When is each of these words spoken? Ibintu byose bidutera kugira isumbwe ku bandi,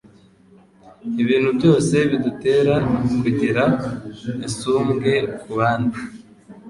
Ibintu 1.21 1.49
byose 1.57 1.95
bidutera 2.09 2.75
kugira 3.21 3.63
isumbwe 4.47 5.11
ku 5.39 5.49
bandi, 5.57 5.99